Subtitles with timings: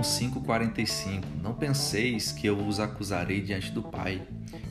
[0.00, 4.22] João 5,45 Não penseis que eu vos acusarei diante do Pai.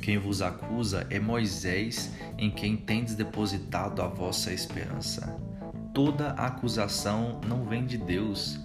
[0.02, 5.40] Quem vos acusa é Moisés, em quem tendes depositado a vossa esperança.
[5.94, 8.60] Toda acusação não vem de Deus.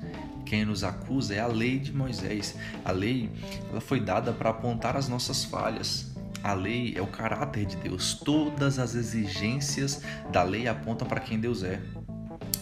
[0.46, 2.56] Quem nos acusa é a lei de Moisés.
[2.84, 3.30] A lei
[3.70, 6.14] ela foi dada para apontar as nossas falhas.
[6.42, 8.14] A lei é o caráter de Deus.
[8.14, 10.02] Todas as exigências
[10.32, 11.80] da lei apontam para quem Deus é.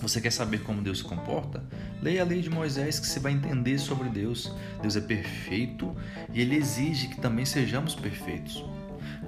[0.02, 1.62] Você quer saber como Deus se comporta?
[2.02, 4.52] Leia a lei de Moisés que você vai entender sobre Deus.
[4.80, 5.94] Deus é perfeito
[6.32, 8.64] e ele exige que também sejamos perfeitos.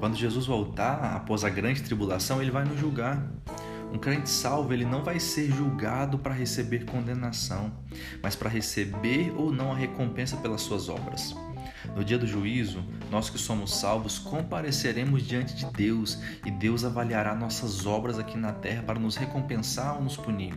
[0.00, 3.24] Quando Jesus voltar após a grande tribulação, ele vai nos julgar.
[3.92, 7.72] Um crente salvo, ele não vai ser julgado para receber condenação,
[8.20, 11.36] mas para receber ou não a recompensa pelas suas obras.
[11.94, 17.34] No dia do juízo, nós que somos salvos compareceremos diante de Deus e Deus avaliará
[17.34, 20.54] nossas obras aqui na terra para nos recompensar ou nos punir.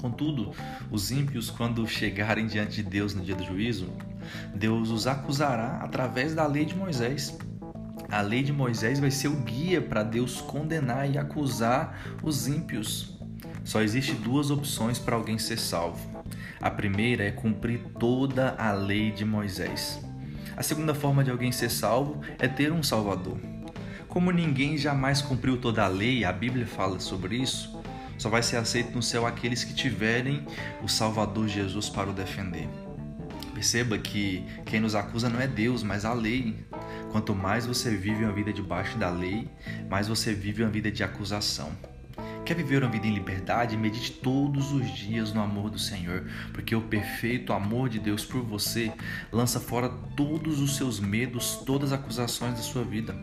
[0.00, 0.52] Contudo,
[0.90, 3.90] os ímpios, quando chegarem diante de Deus no dia do juízo,
[4.54, 7.36] Deus os acusará através da lei de Moisés.
[8.10, 13.18] A lei de Moisés vai ser o guia para Deus condenar e acusar os ímpios.
[13.64, 16.22] Só existe duas opções para alguém ser salvo.
[16.60, 20.03] A primeira é cumprir toda a lei de Moisés.
[20.56, 23.38] A segunda forma de alguém ser salvo é ter um Salvador.
[24.08, 27.82] Como ninguém jamais cumpriu toda a lei, a Bíblia fala sobre isso,
[28.16, 30.46] só vai ser aceito no céu aqueles que tiverem
[30.82, 32.68] o Salvador Jesus para o defender.
[33.52, 36.56] Perceba que quem nos acusa não é Deus, mas a lei.
[37.10, 39.48] Quanto mais você vive uma vida debaixo da lei,
[39.88, 41.72] mais você vive uma vida de acusação.
[42.44, 43.74] Quer viver uma vida em liberdade?
[43.74, 48.42] Medite todos os dias no amor do Senhor, porque o perfeito amor de Deus por
[48.42, 48.92] você
[49.32, 53.16] lança fora todos os seus medos, todas as acusações da sua vida.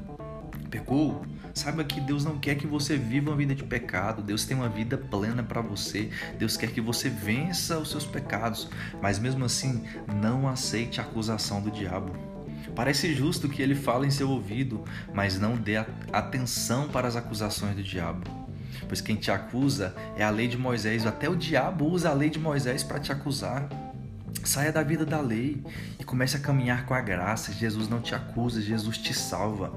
[0.72, 1.24] Pecou?
[1.54, 4.24] Saiba que Deus não quer que você viva uma vida de pecado.
[4.24, 6.10] Deus tem uma vida plena para você.
[6.40, 8.70] Deus quer que você vença os seus pecados.
[9.04, 9.84] Mas mesmo assim,
[10.20, 12.12] não aceite a acusação do diabo.
[12.76, 14.84] Parece justo que ele fale em seu ouvido,
[15.14, 15.78] mas não dê
[16.12, 18.42] atenção para as acusações do diabo
[18.88, 21.06] pois quem te acusa é a lei de Moisés.
[21.06, 23.68] Até o diabo usa a lei de Moisés para te acusar.
[24.44, 25.62] Saia da vida da lei
[26.00, 27.52] e comece a caminhar com a graça.
[27.52, 29.72] Jesus não te acusa, Jesus te salva.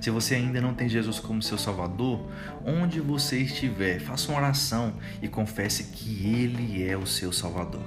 [0.00, 2.30] Se você ainda não tem Jesus como seu Salvador,
[2.64, 7.82] onde você estiver, faça uma oração e confesse que Ele é o seu Salvador.